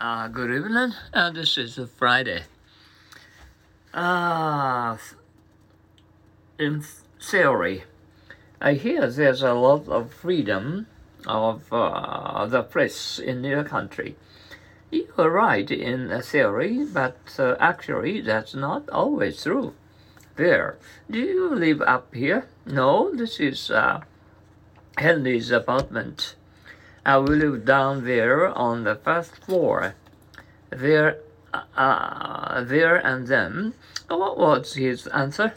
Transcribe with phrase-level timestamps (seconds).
[0.00, 0.94] Uh, good evening.
[1.12, 2.44] Uh, this is a Friday.
[3.92, 4.96] Uh,
[6.58, 6.82] in
[7.20, 7.84] theory,
[8.62, 10.86] I hear there's a lot of freedom
[11.26, 14.16] of uh, the press in your country.
[14.90, 19.74] You're right in theory, but uh, actually that's not always true.
[20.36, 20.78] There,
[21.10, 22.48] do you live up here?
[22.64, 24.00] No, this is uh,
[24.96, 26.36] Henry's apartment.
[27.10, 29.96] I will live down there on the first floor.
[30.70, 31.18] There,
[31.52, 33.74] uh, there and then.
[34.06, 35.54] What was his answer?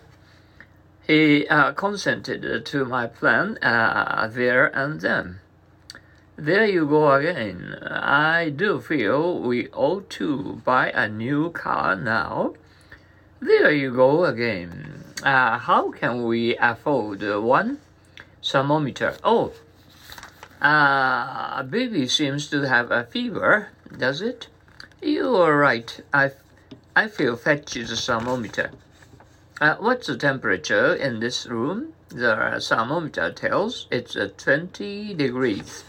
[1.06, 5.42] He uh, consented to my plan uh, there and then.
[6.38, 7.78] There you go again.
[7.84, 12.56] I do feel we ought to buy a new car now.
[13.40, 15.04] There you go again.
[15.22, 17.78] Uh, how can we afford one?
[18.42, 19.18] Thermometer.
[19.24, 19.54] Oh,
[20.64, 24.48] uh, baby seems to have a fever, does it?
[25.02, 26.00] You are right.
[26.14, 26.32] I,
[26.96, 28.72] I feel fetched thermometer.
[29.60, 31.94] Uh, what's the temperature in this room?
[32.08, 35.84] The thermometer tells it's uh, 20 degrees.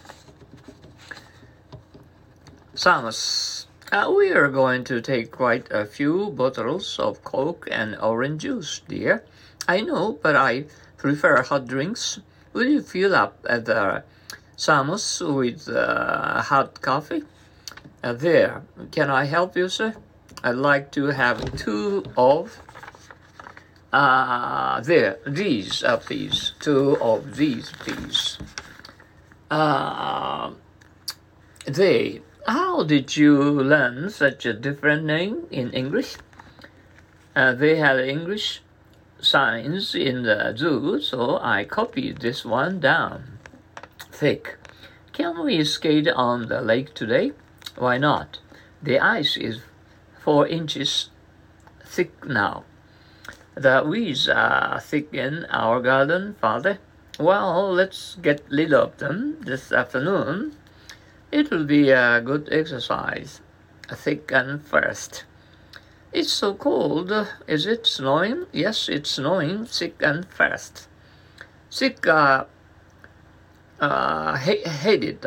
[2.77, 8.42] Thermos, uh, we are going to take quite a few bottles of Coke and orange
[8.42, 9.22] juice, dear.
[9.69, 10.64] I know, but I
[10.97, 12.19] prefer hot drinks.
[12.53, 14.03] Will you fill up at the
[14.56, 17.24] thermos with uh, hot coffee.
[18.02, 19.94] Uh, there, can I help you, sir?
[20.42, 22.60] I'd like to have two of
[23.94, 26.52] uh, there, these, uh, please.
[26.58, 28.38] Two of these, please.
[29.50, 30.50] Uh,
[31.64, 36.16] they, how did you learn such a different name in English?
[37.36, 38.62] Uh, they had English
[39.20, 43.33] signs in the zoo, so I copied this one down
[44.14, 44.56] thick.
[45.12, 47.32] Can we skate on the lake today?
[47.76, 48.38] Why not?
[48.82, 49.60] The ice is
[50.22, 51.10] four inches
[51.84, 52.64] thick now.
[53.54, 56.78] The weeds are thick in our garden, Father.
[57.19, 60.56] Well, let's get rid of them this afternoon.
[61.30, 63.41] It will be a good exercise.
[63.88, 65.24] Thick and fast.
[66.12, 67.12] It's so cold.
[67.47, 68.47] Is it snowing?
[68.53, 70.88] Yes, it's snowing thick and fast.
[71.70, 72.44] Thick uh,
[73.80, 75.26] uh, hated.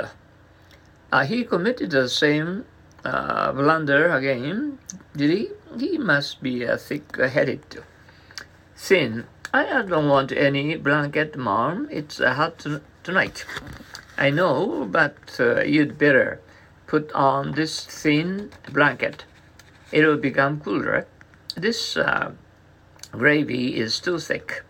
[1.11, 2.65] Uh, he committed the same
[3.03, 4.79] uh, blunder again,
[5.15, 5.49] did he?
[5.77, 7.83] He must be a thick-headed.
[8.75, 9.25] Thin.
[9.53, 11.87] I don't want any blanket, Mom.
[11.89, 12.65] It's hot
[13.03, 13.45] tonight.
[14.17, 16.41] I know, but uh, you'd better
[16.85, 19.25] put on this thin blanket.
[19.91, 21.07] It'll become cooler.
[21.55, 22.31] This uh,
[23.11, 24.63] gravy is too thick.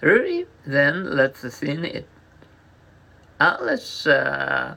[0.00, 0.46] Really?
[0.66, 2.08] Then let's thin it
[3.40, 4.76] uh, let's uh,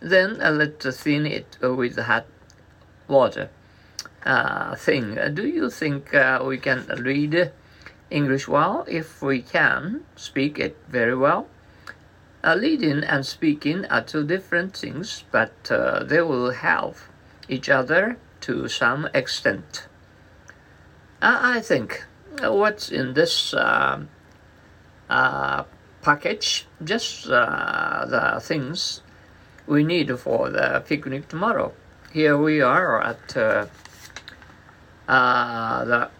[0.00, 2.26] then uh, let's thin it with hot
[3.08, 3.50] water.
[4.24, 5.18] Uh, thing.
[5.18, 7.50] Uh, do you think uh, we can read
[8.08, 8.84] English well?
[8.86, 11.48] If we can, speak it very well.
[12.44, 16.96] Uh, reading and speaking are two different things, but uh, they will help
[17.48, 19.88] each other to some extent.
[21.20, 22.04] Uh, I think
[22.40, 23.52] what's in this
[26.02, 29.00] package, just uh, the things
[29.66, 31.72] we need for the picnic tomorrow.
[32.12, 33.66] Here we are at uh,
[35.08, 36.10] uh, the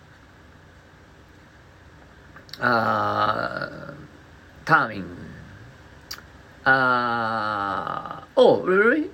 [2.62, 3.94] uh,
[4.64, 5.16] timing.
[6.64, 9.10] Uh, oh, really?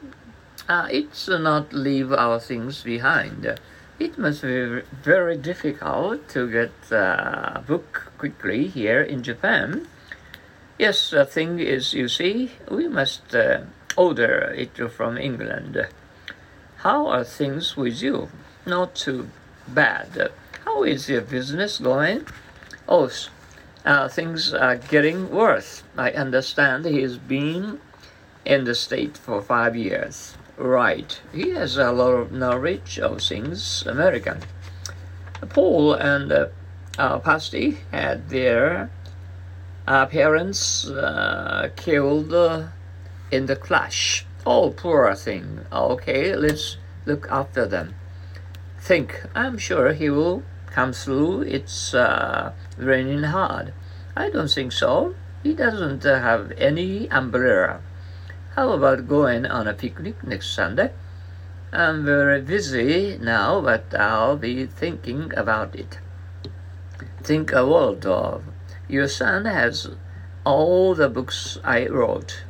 [0.69, 3.59] Uh, it's not leave our things behind.
[3.99, 9.89] It must be very difficult to get a book quickly here in Japan.
[10.79, 13.63] Yes, the thing is, you see, we must uh,
[13.97, 15.89] order it from England.
[16.77, 18.29] How are things with you?
[18.65, 19.29] Not too
[19.67, 20.31] bad.
[20.65, 22.27] How is your business going?
[22.89, 23.11] Oh,
[23.85, 25.83] uh, things are getting worse.
[25.97, 27.81] I understand he's been
[28.45, 30.37] in the state for five years.
[30.57, 31.21] Right.
[31.33, 34.43] He has a lot of knowledge of things American.
[35.49, 36.47] Paul and uh,
[36.99, 38.91] uh, Pasty had their
[39.89, 42.35] parents uh, killed
[43.31, 44.27] in the clash.
[44.45, 45.61] Oh, poor thing.
[45.73, 46.77] Okay, let's
[47.07, 47.95] look after them.
[48.81, 51.43] Think, I'm sure he will come through.
[51.43, 53.73] It's uh, raining hard.
[54.17, 55.15] I don't think so.
[55.43, 57.81] He doesn't have any umbrella.
[58.57, 60.93] How about going on a picnic next Sunday?
[61.73, 65.99] I'm very busy now, but I'll be thinking about it.
[67.23, 68.43] Think a world of
[68.89, 69.91] your son has
[70.45, 72.45] all the books I wrote.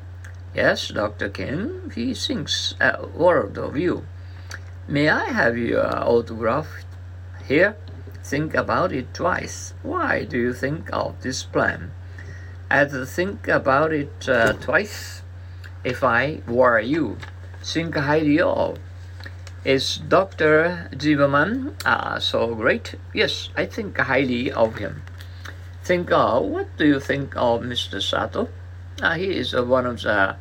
[0.54, 1.28] Yes, Dr.
[1.28, 4.04] King, he thinks a world of you.
[4.86, 6.68] May I have your autograph
[7.46, 7.76] here?
[8.24, 9.74] Think about it twice.
[9.82, 11.90] Why do you think of this plan?
[12.70, 15.22] I'd think about it uh, twice
[15.84, 17.18] if I were you.
[17.62, 18.78] Think highly of.
[19.64, 20.88] Is Dr.
[21.00, 22.94] Zimmerman uh, so great?
[23.12, 25.02] Yes, I think highly of him.
[25.88, 28.02] Think of what do you think of Mr.
[28.02, 28.50] Sato?
[29.00, 30.36] Uh, he is uh, one of the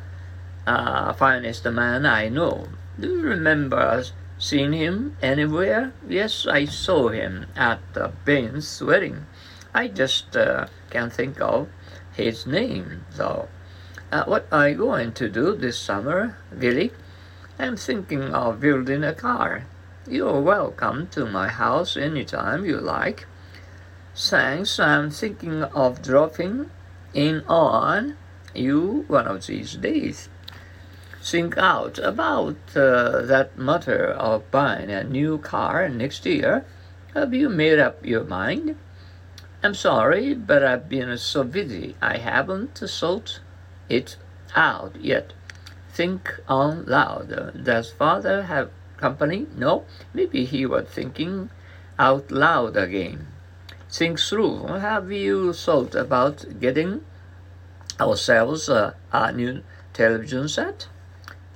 [0.66, 2.68] uh, finest men I know.
[3.00, 4.04] Do you remember
[4.38, 5.94] seeing him anywhere?
[6.06, 9.24] Yes, I saw him at uh, Ben's wedding.
[9.72, 11.70] I just uh, can't think of
[12.12, 13.48] his name, though.
[14.12, 16.92] Uh, what are you going to do this summer, Billy?
[17.58, 19.64] I'm thinking of building a car.
[20.06, 23.26] You're welcome to my house anytime you like.
[24.20, 26.70] Thanks, I'm thinking of dropping
[27.14, 28.16] in on
[28.52, 30.28] you one of these days.
[31.22, 36.64] Think out about uh, that matter of buying a new car next year.
[37.14, 38.74] Have you made up your mind?
[39.62, 43.38] I'm sorry, but I've been so busy I haven't thought
[43.88, 44.16] it
[44.56, 45.32] out yet.
[45.92, 47.62] Think on loud.
[47.64, 49.46] Does father have company?
[49.56, 49.84] No?
[50.12, 51.50] Maybe he was thinking
[52.00, 53.28] out loud again.
[53.90, 54.66] Think through.
[54.66, 57.04] Have you thought about getting
[58.00, 59.62] ourselves a, a new
[59.92, 60.88] television set?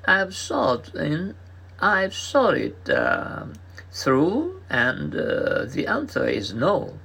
[0.06, 1.34] I've thought in
[1.78, 3.46] I've thought it uh,
[3.90, 6.98] through, and uh, the answer is no.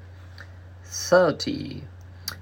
[0.86, 1.84] 30.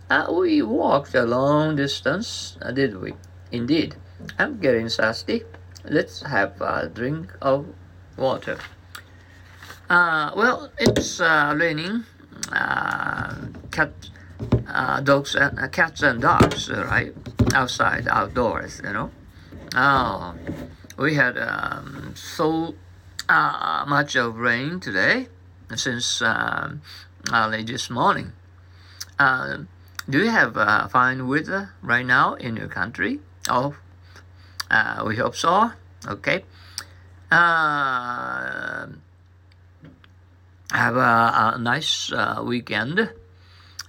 [0.10, 3.14] Uh, we walked a long distance, uh, did we?
[3.52, 3.96] Indeed.
[4.38, 5.44] I'm getting thirsty.
[5.84, 7.68] Let's have a drink of
[8.18, 8.58] water.
[9.90, 12.04] Uh, well, it's uh, raining.
[12.52, 13.36] Uh,
[13.72, 13.92] cat,
[14.68, 17.14] uh, dogs and uh, cats and dogs, right?
[17.54, 19.12] Outside, outdoors, you know.
[19.76, 20.36] Oh,
[20.98, 22.76] we had um, so
[23.28, 25.28] much of rain today
[25.76, 26.82] since um,
[27.34, 28.34] early this morning.
[29.18, 29.60] Uh,
[30.10, 33.20] do you have uh, fine weather right now in your country?
[33.50, 33.76] Oh,
[34.70, 35.72] uh, we hope so.
[36.08, 36.44] Okay.
[37.32, 38.88] Uh,
[40.76, 43.10] have a, a nice uh, weekend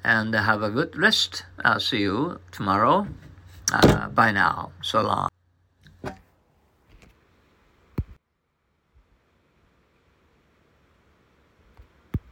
[0.05, 1.45] and have a good rest.
[1.65, 3.07] I'll see you tomorrow.
[3.73, 4.71] Uh, bye now.
[4.83, 5.29] So long.